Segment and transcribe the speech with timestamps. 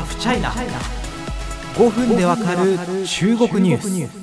[0.00, 0.50] ハフチャイナ
[1.74, 4.19] 5分でわかる中国ニュース。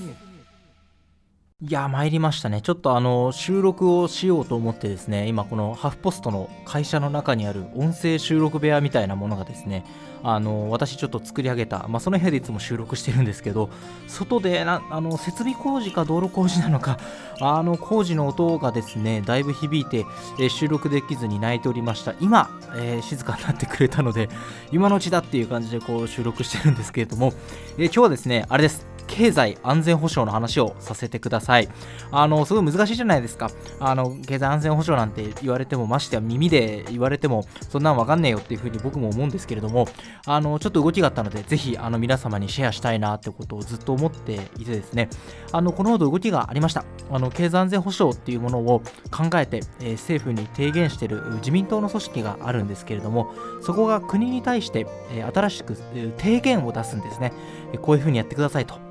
[1.68, 2.62] いや参りましたね。
[2.62, 9.84] ちょっとあの収録をしようと思ってですね今このハフポストの会社の中にある音声収録部屋みたいなものがですね
[10.24, 13.70] あの私ちょっと作り上げた、まあ、その部屋でいつも収録してるんですけど
[14.08, 17.00] 外でなあの設備工事か道路工事なのか
[17.42, 20.06] あの工事の音がですねだいぶ響いて、
[20.40, 22.14] え、収録できずに泣いておりました。
[22.22, 24.30] 今、えー、静かになってくれたので
[24.72, 27.34] 今のうちだっていう感じでこう収録してるんですけれども、
[27.78, 28.97] え、今日はですねあれです。
[29.18, 31.68] 経済安全保障の話をさせてください。
[32.12, 33.50] あの、すごい難しいじゃないですか。
[33.80, 39.88] あの、経済安全保障なんて言われても、ましてや耳で言われても、そんなんわかんねえよっていうふうに僕も思うんですけれども、
[40.28, 45.10] あの、ちょっと動きがあったので、ぜひ、あの、皆様にシェアしたいなってことをずっと思っていてですね、
[45.52, 46.86] あの、このほど動きがありました。
[47.12, 57.34] あの、経済安全保障っていうものを考えて、えー、政府に提言している自民党の組織があるんですけれども、そこが国に対して、えー、新しく、えー、提言を出すんですね。
[57.82, 58.87] こういうふうにやってくださいと。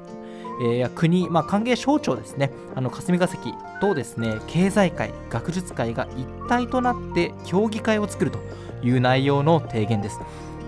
[0.61, 8.39] えー、国、まあ、関係省庁ですね、あの霞が関とですね経済界、学術会が一体となって協議会を作ると
[8.83, 10.19] いう内容の提言です。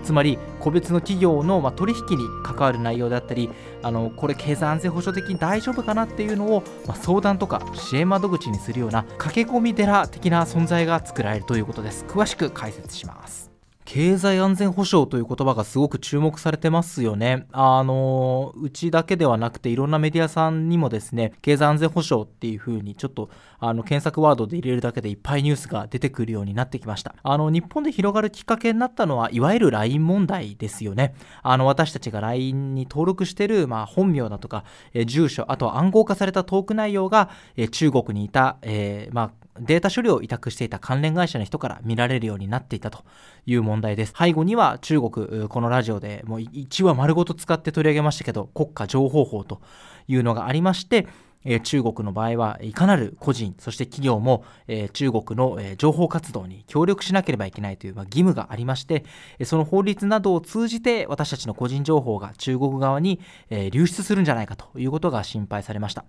[0.03, 3.49] つまり個別の企業の、まあ、取引に関わる内容であったり
[3.83, 12.05] あのこれ経済安全保障的に大丈夫かなっていうのを、ま、相談とか支援窓口にするような駆け込み寺的な存在が作られるということです。
[12.07, 13.48] 詳しく解説します。
[13.91, 17.47] 経済安全保障という言葉がすごく注目されてますよね。
[17.51, 27.15] あの、うちだけではなくていろんなメディアさんにもですね、経済安全保障っていう風にちょっとあの検索ワードで入れるだけでいっぱいニュースが出てくるようになってきました。
[27.23, 31.15] あの、日本で広がるきっかけになったのは、いわゆる LINE 問題ですよね。
[31.41, 43.03] あの、私たちが LINE に登録してる、まあ、本名だとか、え住所、あとは暗号化されたトーク内容が、え中国にいた、えー、まあ、データ処理を委託していた関連会社の人から見られるようになっていたと
[43.45, 44.13] いう問題です。
[44.17, 49.61] 背後には中国、このラジオでもう1話丸ごと使って取り上げましたけど、国家情報法と
[50.07, 51.07] いうのがありまして、
[51.45, 59.05] え中国の場合はいかなる個人、そして企業も、え中国の、え情報活動に協力しなければいけないという、ま義務がありまして、
[59.45, 66.03] その法律などを通じて私たちの個人情報が中国側に、え流出するんじゃないかということが心配されました。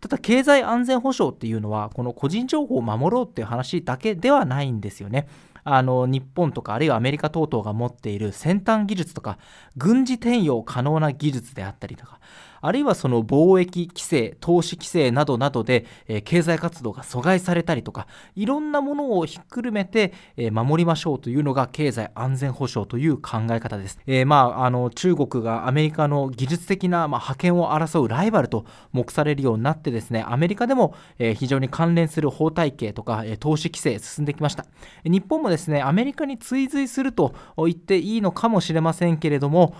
[0.00, 5.28] ただ経済安全保障っていうのはこの個人情報を守ろうっていう話だけではないんですよね。
[5.64, 9.38] あの日本とかあるいはアメリカ等々が持っている先端技術とか
[9.76, 12.20] 軍事転用可能な技術であったりとか
[12.60, 23.98] あるいはその貿易規制、投資規制などなどで、え、経済活動が阻害されたりとか、いろんなものをひっくるめて、え、守りましょうというのが経済安全保障という考え方です。
[24.06, 34.66] えー、まあ、あの中国がアメリカの技術的な、まあ、覇権を争うライバルと目されるようになってですね、アメリカでも、え非常に関連する法体系とか、え投資規制進んできました。
[35.04, 39.74] 日本もですね、アメリカに追随すると言っていいのかもしれませんけれども、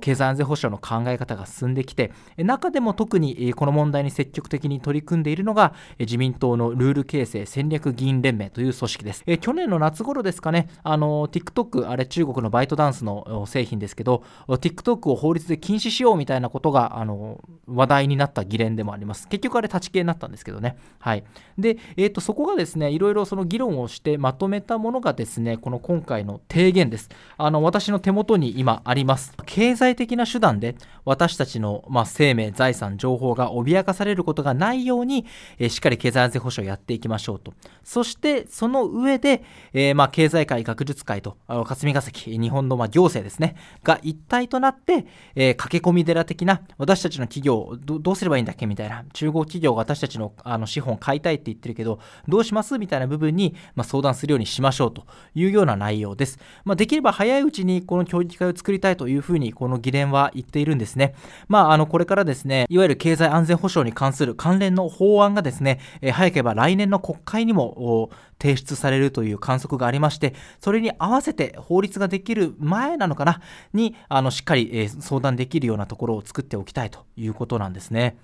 [0.00, 2.05] 経済安全保障の考え方が進んできて、
[2.38, 9.24] 中でも特にこの問題に積極的に取り組んでいるのが自民党のルール形成戦略議員連盟という組織です。
[9.40, 19.28] 去年の夏頃ですかね、あの TikTok、あれ中国のバイトダンスの製品ですけど、TikTok を法律で禁止しようみたいなことがあの話題になった議連でもあります。
[19.28, 20.76] 結局あれ立ち消えになったんですけどね。
[20.98, 21.24] はい。
[21.58, 27.08] で、えー、とそこがですね、いろいろその議論をしてまとめたものがですね、この今回の提言です。
[27.38, 29.32] あの私の手元に今あります。
[29.46, 35.26] 経済的な手段で私たちの、ま、ま生命、財産、情報が脅かされることがないように、
[35.58, 37.54] えー、しっかり経済安全保障をやっていきましょうと。
[37.82, 39.42] そして、その上で、
[39.72, 56.38] えー、まあ、経済界、学術界と、あ霞が関、日本のまあ行政ですね、が一体となって、えー、駆け込み寺的な、私たちの企業ど、どうすればいいんだっけみたいな、中国企業が私たちのあの資本買いたいって言ってるけど、どうしますみたいな部分に、まあ、相談するようにしましょうというような内容です。
[56.64, 61.14] まあ、できれば早いうちにこの協議会を作りたいというふうに、この議連は言っているんですね。
[61.48, 68.10] まあ、あの、これからですね、いわゆる経済安全保障に関する関連の法案がですね、え、早ければ来年の国会にも
[68.40, 73.40] 提出されるという観測がありまして、それに合わせて法律ができる前なのかな、
[73.72, 78.16] に、あの、しっかり、え、相談できるようなところを作っておきたいということなんですね。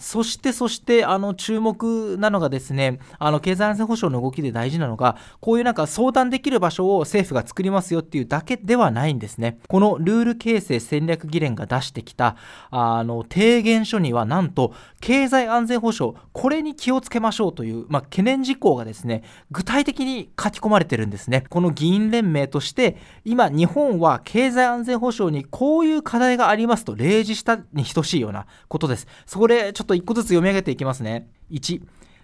[0.00, 9.58] そしてそしてあの注目なのがですねあの経済安全保障の動きで大事なのがこういうなんか相談できる場所を政府が作りますよっていうだけではないんですね。
[9.68, 12.36] このルール形成戦略議連が出してきた
[12.70, 21.44] あの提言書にはなんと経済安全保障これに気をつけましょうという、まあ、懸念事項がですね具体的に書き込まれてるんですね。
[21.50, 29.06] この議員連盟として今日本は経済安全保障にこういう課題がありますと例示したに等しいようなことです。
[29.26, 31.28] そこでちょっとと1個ずつ読み上げていきますね。
[31.50, 31.82] 1、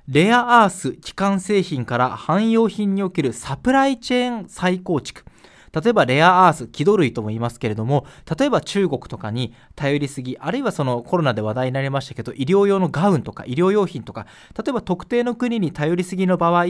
[0.08, 5.24] レアアース基幹製品から汎用品におけるサプライチェーン再構築
[5.76, 8.06] 例えばレアアース、気土類とも言いますけれども、
[8.38, 14.26] 例えば中国とかに頼りすぎ、あるいはそのコロナで話題になりましたけど、医療用のガウンとか医療用品とか、
[14.56, 16.64] 例えば特定の国に頼りすぎの場合、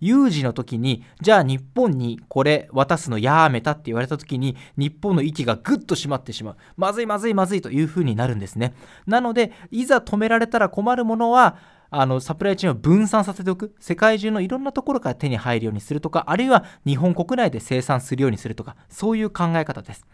[0.00, 6.56] 有事の時に、じゃあ日本にこれ渡すのやめたって言われた時に、日本の息がぐっと締まってしまう。
[6.76, 8.74] まずいまずいまずいというふうになるんですね。
[9.06, 11.56] なので、いざ止められたら困るものは、
[11.94, 13.74] あのサプライチェーンを分散させておく。
[13.78, 20.06] 世界中のいろんなところから手に入るようにするとかあるいは日本国内で生産するようにするとかそういう考え方です。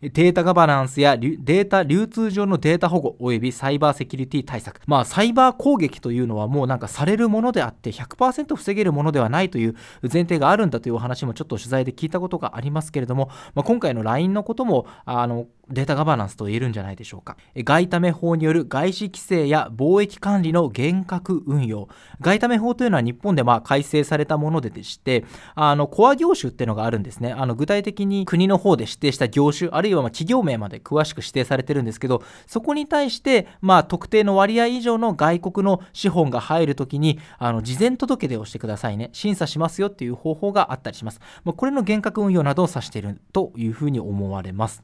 [0.00, 4.80] データガバナンスやデータ流通上のデータ保護及びサイバーセキュリティ対策。
[4.86, 17.36] まあ、サイバー攻撃というのはもうなんかされるものであって100%防げるものではないという前提があるんだというお話もちょっと取材で聞いたことがありますけれども、まあ、今回の LINE のこともあのデータガバナンスと言えるんじゃないでしょうか。
[17.56, 21.88] 外為法による外資規制や貿易管理の厳格運用。
[22.20, 25.24] 外為法というのは日本でまあ改正されたものでして、
[25.54, 27.32] あのコア業種っていうのがあるんですね。
[27.32, 39.10] あの具体的に国の方で指定した業種、あるいはま企業名まで詳しく指定されてるんですけど、そこに対してまあ特定の割合以上の外国の資本が入るときに、あの事前届出をしてくださいね。
[39.12, 41.20] 審査しますよっていう方法があったりします。
[41.44, 44.82] まあ、これの厳格運用などを指しているというふうに思われます。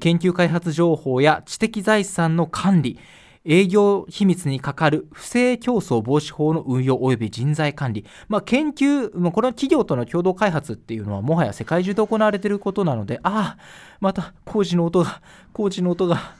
[0.00, 2.98] 研究開発情報や知的財産の管理
[3.44, 13.62] 営業秘密にかかる不正競争防止法の運用及び人材管理、まあ、研究、まあ、これは企業との共同開発っていうのはもはや世界中で行われていることなのでああ
[14.00, 16.36] また工事の音が工事の音が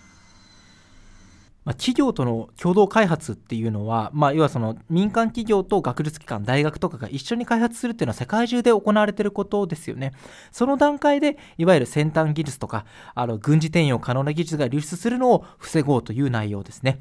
[1.68, 10.12] まあ、企業との共同開発っていうのは、まあ、要はその民間企業と学術機関、大学とかが一緒に開発するっていうのは世界中で行われていることですよね。
[10.50, 17.00] その段階で、いわゆる先端技術とか、あの軍事転用可能な技術が流出するのを防ごうという内容ですね。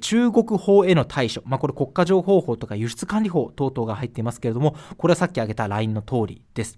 [0.00, 6.76] 中国法への対処、まあ、これ国家情報法とか輸出管理法等々が入っていますけれども、これはさっき挙げた LINE の通りです。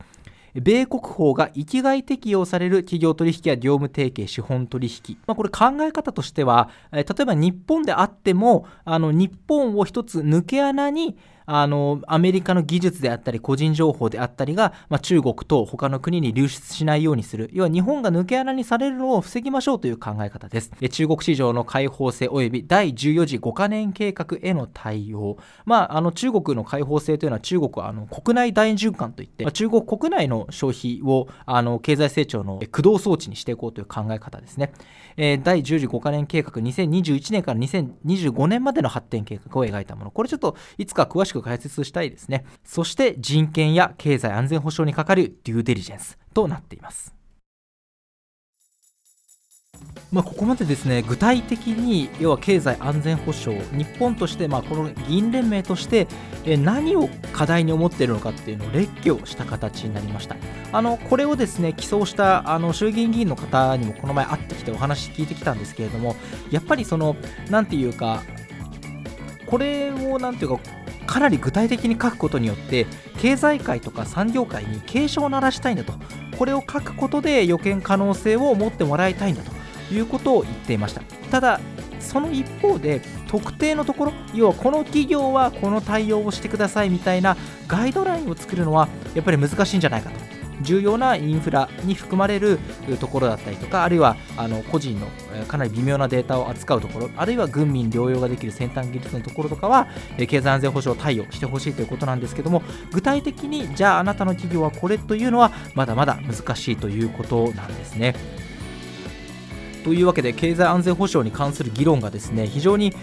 [0.54, 5.18] 米国法が域外適用される企業取引や業務提携、資本取引。
[5.26, 11.16] まあ、これ考え方としては、例えば日本であっても、あの日本を一つ抜け穴に
[11.46, 17.50] あのアメリカの技術であったり個人情報であったりが、まあ、中国と他の国に流出しないようにする。
[17.52, 20.70] 要は日本が抜け穴にされるのを防ぎましょうという考え方です。
[20.90, 34.72] 中国市場の開放性及び第14次5カ年計画への対応、まあ、あの中国の開放性というのは中国はあの国内大循環といって、まあ、中国国内の消費をあの経済成長の駆動装置にしていこうという考え方ですね、
[35.16, 40.10] えー、第10次5カ年計画2021年から2025年までの発展計画を描いたもの。
[40.10, 42.44] これちょっといつか詳しくく解説したいですね。
[42.64, 47.14] そして人権や経済安全保障にかかるデューデリジェンスとなっています。
[50.12, 56.06] まあ、ここまでですね具体的に要は経済安全保障日本としてまあこの議員連盟として
[56.44, 60.36] 何を課題に思っているのかっていうのを列挙した形になりました
[60.72, 66.14] あのこれをですね起草したあの衆議院議員の方にもこの前会ってきてお話聞いてきたんですけれども
[66.52, 67.16] やっぱりその
[67.50, 68.22] 何て言うか
[69.46, 70.60] これを何ていうか
[71.14, 72.88] かなり具体的に書くことによって
[73.20, 75.92] 経済界とか産業界に警鐘を鳴らしたいんだと。
[76.36, 79.52] これを書くことで予見可能性を持ってもらいたいんだと。
[79.92, 81.02] いうことを言っていました。
[81.30, 81.60] ただ
[82.00, 87.36] その一方で特定のところ要はこの企業はこの対応をしてくださいみたいな
[87.68, 90.23] ガイドラインを作るのはやっぱり難しいんじゃないかと。
[90.62, 92.58] 重要なインフラに含まれる
[93.00, 95.08] ところだったりとかあるいはあの個人の
[95.46, 108.14] かなり微妙なデータを扱うところあるいは軍民療養ができる先端技術のところとかは経済安全保障を対応してほしいということなんですけども具体的にじゃああなたの企業はこれというのはまだまだ難しいということなんですね。
[109.84, 112.94] というわけで経済安全保障に関する議論がですね非常に、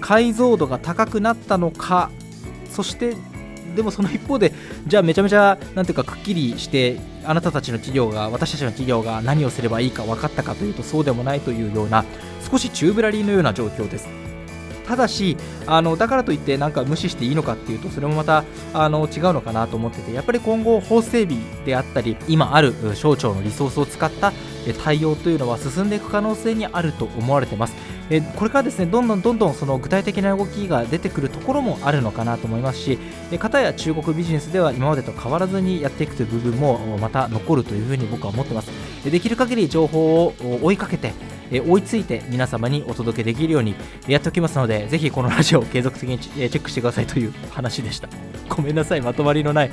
[0.00, 2.10] 解像度が高くなったのか
[2.70, 3.14] そして
[3.74, 4.52] でもその一方で
[4.86, 12.04] じゃあめちゃめちゃなんていうかくっきりしてあなたたちの企業が私たちの企業が何をすればいいか分かったかというとそうでもないというような
[12.50, 14.08] 少しチューブラリーのような状況です。
[14.90, 15.36] ただし
[15.68, 18.42] あのだからといってなんか無視していいのかっていうとそれもまた
[18.74, 24.32] あの違うのかなと思っててやっぱり今後法整備であったり今ある省庁のリソースを使った
[24.82, 27.74] 対応というのは進んでいく可能性にあると思われてます。
[28.10, 32.98] えこれからですねどんどんどんどんその具体的な動きが出てくるところもあるのかなと思いますし
[33.30, 38.70] え片や中国ビジネスでは今までと変わらずにやっていくという部分もまた残るというふうに僕は思ってます。
[39.08, 41.12] できる限り情報を追いかけて
[41.50, 43.74] 追いついて皆様にお届けできるように
[44.06, 48.08] やっておきますのでぜひこのラジオを継続的にチェックしてくださいという話でした。
[48.48, 49.70] ごめんなさいまとまりのない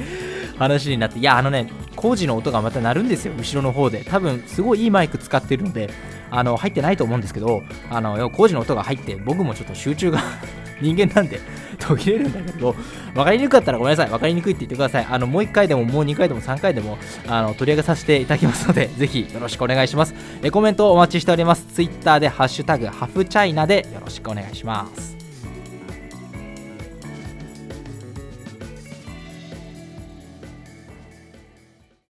[0.58, 4.04] 話になっていやあのね工事の音がまた鳴るんですよ後ろの方で。
[4.06, 5.90] 多分すごいいいマイク使ってるので
[6.32, 10.20] あの入ってないと思うんですけどあの工事の音が入って僕もちょっと集中が
[10.80, 11.40] 人間なんで
[11.80, 12.76] 途切れるんだけど
[13.16, 14.10] 分かりにくかったらごめんなさい。
[14.12, 15.08] 分かりにくいって言ってください。
[15.10, 20.14] あのもう1回でももう2回でも3回でもあの取り上げさせていただきますので ぜひよろしくお願いします。
[20.44, 21.66] えコメントお待ちしております。
[21.74, 25.17] Twitter でハッシュタグハフチャイナでよろしくお願いします。